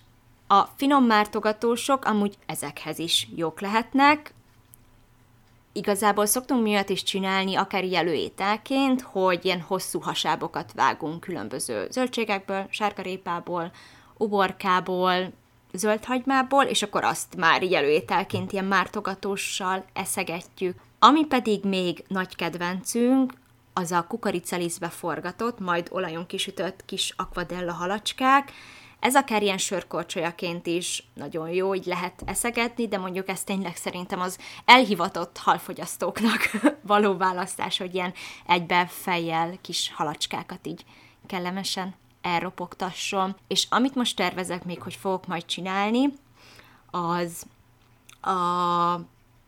a 0.51 0.69
finom 0.75 1.03
mártogatósok 1.03 2.05
amúgy 2.05 2.37
ezekhez 2.45 2.99
is 2.99 3.27
jók 3.35 3.61
lehetnek, 3.61 4.33
Igazából 5.73 6.25
szoktunk 6.25 6.63
miatt 6.63 6.89
is 6.89 7.03
csinálni, 7.03 7.55
akár 7.55 7.83
így 7.83 7.93
hogy 9.01 9.45
ilyen 9.45 9.61
hosszú 9.61 9.99
hasábokat 9.99 10.71
vágunk 10.73 11.19
különböző 11.19 11.87
zöldségekből, 11.89 12.65
sárgarépából, 12.69 13.71
uborkából, 14.17 15.31
zöldhagymából, 15.73 16.63
és 16.63 16.81
akkor 16.81 17.03
azt 17.03 17.35
már 17.35 17.63
így 17.63 17.73
ilyen 18.53 18.65
mártogatóssal 18.65 19.85
eszegetjük. 19.93 20.75
Ami 20.99 21.25
pedig 21.25 21.63
még 21.63 22.03
nagy 22.07 22.35
kedvencünk, 22.35 23.33
az 23.73 23.91
a 23.91 24.05
kukoricalisztbe 24.07 24.89
forgatott, 24.89 25.59
majd 25.59 25.87
olajon 25.91 26.25
kisütött 26.25 26.85
kis 26.85 27.13
akvadella 27.17 27.73
halacskák, 27.73 28.51
ez 29.01 29.15
akár 29.15 29.41
ilyen 29.41 29.57
sörkorcsolyaként 29.57 30.67
is 30.67 31.03
nagyon 31.13 31.49
jó, 31.49 31.75
így 31.75 31.85
lehet 31.85 32.21
eszegetni, 32.25 32.87
de 32.87 32.97
mondjuk 32.97 33.29
ez 33.29 33.43
tényleg 33.43 33.75
szerintem 33.75 34.19
az 34.19 34.37
elhivatott 34.65 35.37
halfogyasztóknak 35.37 36.51
való 36.81 37.17
választás, 37.17 37.77
hogy 37.77 37.93
ilyen 37.93 38.13
egybe 38.47 38.87
fejjel 38.87 39.57
kis 39.61 39.91
halacskákat 39.95 40.67
így 40.67 40.85
kellemesen 41.27 41.95
elropogtasson. 42.21 43.35
És 43.47 43.67
amit 43.69 43.95
most 43.95 44.15
tervezek 44.15 44.65
még, 44.65 44.81
hogy 44.81 44.95
fogok 44.95 45.27
majd 45.27 45.45
csinálni, 45.45 46.13
az 46.91 47.45
a 48.21 48.35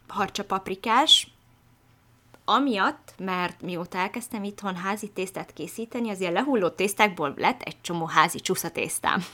harcsa 0.07 0.43
paprikás, 0.43 1.27
amiatt, 2.45 3.13
mert 3.17 3.61
mióta 3.61 3.97
elkezdtem 3.97 4.43
itthon 4.43 4.75
házi 4.75 5.09
tésztát 5.09 5.53
készíteni, 5.53 6.09
az 6.09 6.19
ilyen 6.19 6.33
lehulló 6.33 6.69
tésztákból 6.69 7.33
lett 7.37 7.61
egy 7.61 7.81
csomó 7.81 8.05
házi 8.05 8.39
csúszatésztám. 8.39 9.25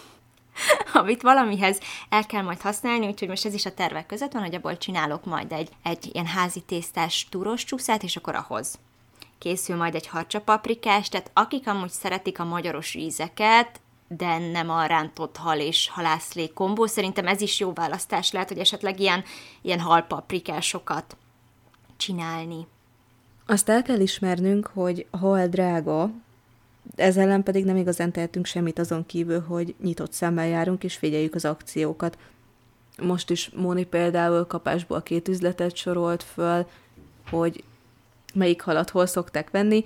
amit 0.93 1.21
valamihez 1.21 1.79
el 2.09 2.25
kell 2.25 2.41
majd 2.41 2.61
használni, 2.61 3.07
úgyhogy 3.07 3.27
most 3.27 3.45
ez 3.45 3.53
is 3.53 3.65
a 3.65 3.73
tervek 3.73 4.05
között 4.05 4.31
van, 4.31 4.41
hogy 4.41 4.55
abból 4.55 4.77
csinálok 4.77 5.25
majd 5.25 5.51
egy, 5.51 5.69
egy 5.83 6.09
ilyen 6.11 6.25
házi 6.25 6.61
tésztás 6.61 7.27
túros 7.29 7.63
csúszát, 7.63 8.03
és 8.03 8.15
akkor 8.15 8.35
ahhoz 8.35 8.79
készül 9.37 9.75
majd 9.75 9.95
egy 9.95 10.07
harcsapaprikás, 10.07 11.09
tehát 11.09 11.31
akik 11.33 11.67
amúgy 11.67 11.89
szeretik 11.89 12.39
a 12.39 12.43
magyaros 12.43 12.95
ízeket, 12.95 13.81
de 14.07 14.37
nem 14.37 14.69
a 14.69 14.85
rántott 14.85 15.37
hal 15.37 15.59
és 15.59 15.89
halászlé 15.89 16.47
kombó, 16.47 16.85
szerintem 16.85 17.27
ez 17.27 17.41
is 17.41 17.59
jó 17.59 17.73
választás 17.73 18.31
lehet, 18.31 18.47
hogy 18.47 18.57
esetleg 18.57 18.99
ilyen, 18.99 19.23
ilyen 19.61 19.79
halpaprikásokat 19.79 21.17
csinálni. 21.97 22.67
Azt 23.49 23.69
el 23.69 23.81
kell 23.81 23.99
ismernünk, 23.99 24.69
hogy 24.73 25.05
hal 25.11 25.47
drága, 25.47 26.11
ezzel 26.95 27.23
ellen 27.23 27.43
pedig 27.43 27.65
nem 27.65 27.75
igazán 27.75 28.11
tehetünk 28.11 28.45
semmit 28.45 28.79
azon 28.79 29.05
kívül, 29.05 29.39
hogy 29.39 29.75
nyitott 29.81 30.11
szemmel 30.11 30.47
járunk 30.47 30.83
és 30.83 30.95
figyeljük 30.95 31.35
az 31.35 31.45
akciókat. 31.45 32.17
Most 33.01 33.29
is 33.29 33.49
Móni 33.49 33.83
például 33.83 34.45
kapásból 34.45 35.01
két 35.01 35.27
üzletet 35.27 35.75
sorolt 35.75 36.23
föl, 36.23 36.67
hogy 37.29 37.63
melyik 38.33 38.61
halat 38.61 38.89
hol 38.89 39.05
szokták 39.05 39.49
venni. 39.49 39.83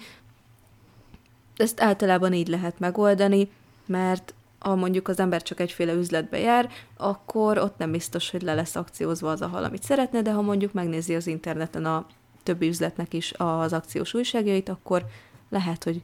Ezt 1.58 1.82
általában 1.82 2.34
így 2.34 2.48
lehet 2.48 2.80
megoldani, 2.80 3.52
mert 3.86 4.34
ha 4.60 4.76
mondjuk 4.76 5.08
az 5.08 5.20
ember 5.20 5.42
csak 5.42 5.60
egyféle 5.60 5.94
üzletbe 5.94 6.40
jár, 6.40 6.70
akkor 6.98 7.58
ott 7.58 7.78
nem 7.78 7.92
biztos, 7.92 8.30
hogy 8.30 8.42
le 8.42 8.54
lesz 8.54 8.76
akciózva 8.76 9.32
az 9.32 9.42
a 9.42 9.48
hal, 9.48 9.64
amit 9.64 9.84
szeretne, 9.84 10.22
de 10.22 10.32
ha 10.32 10.42
mondjuk 10.42 10.74
megnézi 10.74 11.16
az 11.16 11.28
interneten 11.28 11.86
a 11.86 12.06
többi 12.44 12.68
üzletnek 12.68 13.14
is 13.14 13.34
az 13.38 13.74
akciós 13.74 14.14
újságjait, 14.14 14.70
akkor 14.70 15.06
lehet, 15.50 15.84
hogy 15.84 16.02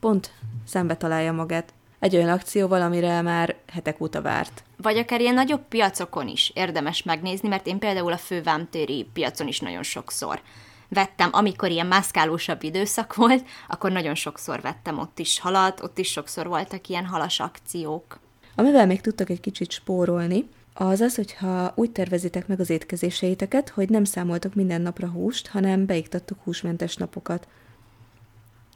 pont 0.00 0.32
szembe 0.66 0.96
találja 0.96 1.32
magát 1.32 1.72
egy 1.98 2.16
olyan 2.16 2.28
akcióval, 2.28 2.82
amire 2.82 3.22
már 3.22 3.56
hetek 3.72 4.00
óta 4.00 4.22
várt. 4.22 4.64
Vagy 4.76 4.98
akár 4.98 5.20
ilyen 5.20 5.34
nagyobb 5.34 5.68
piacokon 5.68 6.28
is 6.28 6.50
érdemes 6.54 7.02
megnézni, 7.02 7.48
mert 7.48 7.66
én 7.66 7.78
például 7.78 8.12
a 8.12 8.16
fővámtéri 8.16 9.06
piacon 9.12 9.48
is 9.48 9.60
nagyon 9.60 9.82
sokszor 9.82 10.40
vettem, 10.88 11.28
amikor 11.32 11.70
ilyen 11.70 11.86
mászkálósabb 11.86 12.62
időszak 12.62 13.14
volt, 13.14 13.44
akkor 13.68 13.92
nagyon 13.92 14.14
sokszor 14.14 14.60
vettem 14.60 14.98
ott 14.98 15.18
is 15.18 15.40
halat, 15.40 15.80
ott 15.82 15.98
is 15.98 16.10
sokszor 16.10 16.46
voltak 16.46 16.88
ilyen 16.88 17.06
halas 17.06 17.40
akciók. 17.40 18.18
Amivel 18.54 18.86
még 18.86 19.00
tudtak 19.00 19.30
egy 19.30 19.40
kicsit 19.40 19.70
spórolni, 19.70 20.48
az 20.74 21.00
az, 21.00 21.14
hogyha 21.14 21.72
úgy 21.74 21.90
tervezitek 21.90 22.46
meg 22.46 22.60
az 22.60 22.70
étkezéseiteket, 22.70 23.68
hogy 23.68 23.88
nem 23.88 24.04
számoltok 24.04 24.54
minden 24.54 24.80
napra 24.80 25.08
húst, 25.08 25.46
hanem 25.46 25.86
beiktattok 25.86 26.38
húsmentes 26.44 26.96
napokat. 26.96 27.48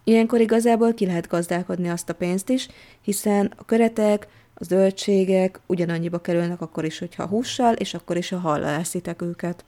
Ilyenkor 0.04 0.40
igazából 0.40 0.94
ki 0.94 1.06
lehet 1.06 1.28
gazdálkodni 1.28 1.88
azt 1.88 2.08
a 2.08 2.14
pénzt 2.14 2.48
is, 2.48 2.68
hiszen 3.00 3.52
a 3.56 3.64
köretek, 3.64 4.28
a 4.54 4.64
zöldségek 4.64 5.60
ugyanannyiba 5.66 6.20
kerülnek 6.20 6.60
akkor 6.60 6.84
is, 6.84 6.98
hogyha 6.98 7.26
hússal, 7.26 7.74
és 7.74 7.94
akkor 7.94 8.16
is, 8.16 8.28
ha 8.28 8.38
hallal 8.38 8.78
eszitek 8.80 9.22
őket. 9.22 9.64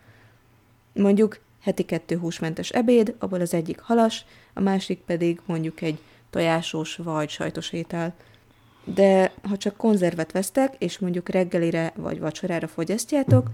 Mondjuk 0.92 1.38
heti 1.60 1.82
kettő 1.82 2.16
húsmentes 2.18 2.70
ebéd, 2.70 3.14
abból 3.18 3.40
az 3.40 3.54
egyik 3.54 3.80
halas, 3.80 4.24
a 4.54 4.60
másik 4.60 4.98
pedig 4.98 5.40
mondjuk 5.46 5.80
egy 5.80 5.98
tojásos 6.30 6.96
vagy 6.96 7.28
sajtos 7.28 7.72
étel. 7.72 8.14
De 8.84 9.32
ha 9.48 9.56
csak 9.56 9.76
konzervet 9.76 10.32
vesztek, 10.32 10.74
és 10.78 10.98
mondjuk 10.98 11.28
reggelire 11.28 11.92
vagy 11.96 12.20
vacsorára 12.20 12.68
fogyasztjátok, 12.68 13.46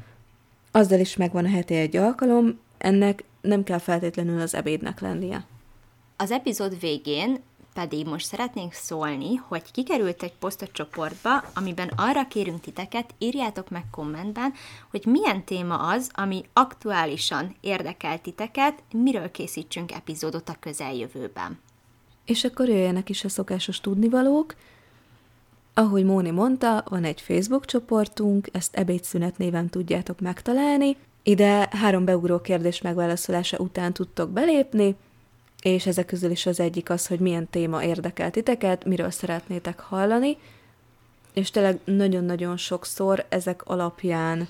azzal 0.71 1.01
is 1.01 1.17
megvan 1.17 1.45
a 1.45 1.49
heti 1.49 1.75
egy 1.75 1.97
alkalom, 1.97 2.59
ennek 2.79 3.25
nem 3.41 3.65
kell 3.65 3.79
feltétlenül 3.79 4.41
az 4.41 4.55
ebédnek 4.55 5.01
lennie. 5.01 5.47
Az 6.17 6.31
epizód 6.31 6.81
végén 6.81 7.41
pedig 7.75 8.07
most 8.07 8.27
szeretnénk 8.27 8.73
szólni, 8.73 9.35
hogy 9.35 9.71
kikerült 9.71 10.23
egy 10.23 10.33
poszt 10.33 10.63
a 10.63 10.67
csoportba, 10.73 11.45
amiben 11.55 11.93
arra 11.97 12.27
kérünk 12.27 12.61
titeket, 12.61 13.15
írjátok 13.19 13.71
meg 13.71 13.85
kommentben, 13.91 14.53
hogy 14.91 15.05
milyen 15.07 15.45
téma 15.45 15.77
az, 15.77 16.11
ami 16.15 16.45
aktuálisan 16.53 17.57
érdekel 17.61 18.21
titeket, 18.21 18.83
miről 18.93 19.31
készítsünk 19.31 19.93
epizódot 19.93 20.49
a 20.49 20.57
közeljövőben. 20.61 21.59
És 22.25 22.45
akkor 22.45 22.69
jöjjenek 22.69 23.09
is 23.09 23.25
a 23.25 23.29
szokásos 23.29 23.81
tudnivalók. 23.81 24.55
Ahogy 25.79 26.05
Móni 26.05 26.31
mondta, 26.31 26.85
van 26.89 27.05
egy 27.05 27.21
Facebook 27.21 27.65
csoportunk, 27.65 28.49
ezt 28.53 28.77
ebédszünet 28.77 29.39
néven 29.39 29.69
tudjátok 29.69 30.21
megtalálni. 30.21 30.97
Ide 31.23 31.69
három 31.71 32.05
beugró 32.05 32.41
kérdés 32.41 32.81
megválaszolása 32.81 33.59
után 33.59 33.93
tudtok 33.93 34.31
belépni, 34.31 34.97
és 35.63 35.87
ezek 35.87 36.07
közül 36.07 36.31
is 36.31 36.47
az 36.47 36.61
egyik 36.61 36.91
az, 36.91 37.07
hogy 37.07 37.19
milyen 37.19 37.49
téma 37.51 37.85
érdekel 37.85 38.31
titeket, 38.31 38.85
miről 38.85 39.11
szeretnétek 39.11 39.81
hallani, 39.81 40.37
és 41.33 41.51
tényleg 41.51 41.81
nagyon-nagyon 41.85 42.57
sokszor 42.57 43.27
ezek 43.29 43.67
alapján 43.67 44.49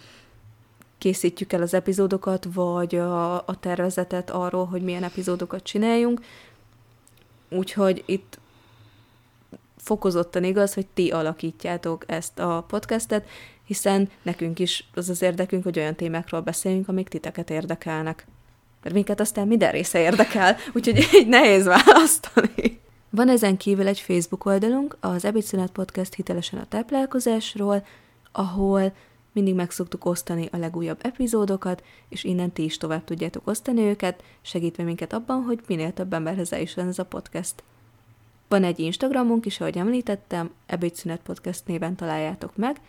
készítjük 0.98 1.52
el 1.52 1.62
az 1.62 1.74
epizódokat, 1.74 2.48
vagy 2.54 2.94
a, 2.94 3.34
a 3.34 3.60
tervezetet 3.60 4.30
arról, 4.30 4.64
hogy 4.64 4.82
milyen 4.82 5.04
epizódokat 5.04 5.62
csináljunk. 5.62 6.20
Úgyhogy 7.48 8.02
itt 8.06 8.38
fokozottan 9.86 10.44
igaz, 10.44 10.74
hogy 10.74 10.86
ti 10.86 11.10
alakítjátok 11.10 12.04
ezt 12.06 12.38
a 12.38 12.64
podcastet, 12.68 13.28
hiszen 13.64 14.10
nekünk 14.22 14.58
is 14.58 14.88
az 14.94 15.08
az 15.08 15.22
érdekünk, 15.22 15.62
hogy 15.62 15.78
olyan 15.78 15.94
témákról 15.94 16.40
beszéljünk, 16.40 16.88
amik 16.88 17.08
titeket 17.08 17.50
érdekelnek. 17.50 18.26
mert 18.82 18.94
minket 18.94 19.20
aztán 19.20 19.46
minden 19.46 19.70
része 19.70 20.00
érdekel, 20.00 20.56
úgyhogy 20.74 21.08
így 21.14 21.28
nehéz 21.28 21.64
választani. 21.64 22.80
Van 23.10 23.28
ezen 23.28 23.56
kívül 23.56 23.86
egy 23.86 24.00
Facebook 24.00 24.44
oldalunk, 24.44 24.96
az 25.00 25.24
Ebédszünet 25.24 25.70
Podcast 25.70 26.14
hitelesen 26.14 26.58
a 26.58 26.68
táplálkozásról, 26.68 27.86
ahol 28.32 28.92
mindig 29.32 29.54
meg 29.54 29.70
szoktuk 29.70 30.04
osztani 30.04 30.48
a 30.52 30.56
legújabb 30.56 30.98
epizódokat, 31.02 31.82
és 32.08 32.24
innen 32.24 32.52
ti 32.52 32.64
is 32.64 32.76
tovább 32.76 33.04
tudjátok 33.04 33.46
osztani 33.46 33.82
őket, 33.82 34.22
segítve 34.42 34.82
minket 34.82 35.12
abban, 35.12 35.42
hogy 35.42 35.60
minél 35.66 35.92
több 35.92 36.12
emberhez 36.12 36.52
eljusson 36.52 36.88
ez 36.88 36.98
a 36.98 37.04
podcast. 37.04 37.62
Van 38.48 38.64
egy 38.64 38.78
Instagramunk 38.78 39.46
is, 39.46 39.60
ahogy 39.60 39.78
említettem, 39.78 40.50
Ebédszünet 40.66 41.20
Podcast 41.20 41.66
néven 41.66 41.96
találjátok 41.96 42.56
meg, 42.56 42.80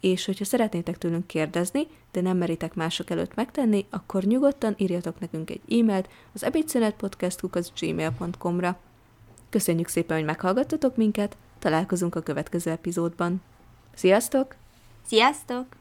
és 0.00 0.24
hogyha 0.24 0.44
szeretnétek 0.44 0.98
tőlünk 0.98 1.26
kérdezni, 1.26 1.86
de 2.12 2.20
nem 2.20 2.36
meritek 2.36 2.74
mások 2.74 3.10
előtt 3.10 3.34
megtenni, 3.34 3.86
akkor 3.90 4.22
nyugodtan 4.22 4.74
írjatok 4.76 5.20
nekünk 5.20 5.50
egy 5.50 5.80
e-mailt 5.80 6.08
az 6.34 6.44
ebédszünetpodcast.gmail.com-ra. 6.44 8.78
Köszönjük 9.50 9.88
szépen, 9.88 10.16
hogy 10.16 10.26
meghallgattatok 10.26 10.96
minket, 10.96 11.36
találkozunk 11.58 12.14
a 12.14 12.20
következő 12.20 12.70
epizódban. 12.70 13.42
Sziasztok! 13.94 14.54
Sziasztok! 15.06 15.80